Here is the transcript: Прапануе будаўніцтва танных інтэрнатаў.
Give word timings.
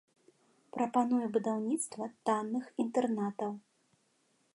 Прапануе 0.77 1.25
будаўніцтва 1.35 2.03
танных 2.29 2.65
інтэрнатаў. 2.85 3.51